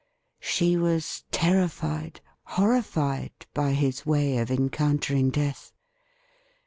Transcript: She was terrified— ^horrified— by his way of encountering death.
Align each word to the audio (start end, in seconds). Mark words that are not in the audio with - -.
She 0.39 0.77
was 0.77 1.25
terrified— 1.29 2.21
^horrified— 2.53 3.33
by 3.53 3.73
his 3.73 4.03
way 4.03 4.39
of 4.39 4.49
encountering 4.49 5.29
death. 5.29 5.73